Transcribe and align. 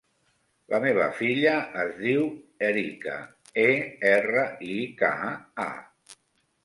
La 0.73 0.77
meva 0.85 1.03
filla 1.17 1.51
es 1.83 1.91
diu 1.99 2.25
Erika: 2.69 3.17
e, 3.67 3.69
erra, 4.15 4.47
i, 4.77 4.79
ca, 5.03 5.13
a. 5.69 5.71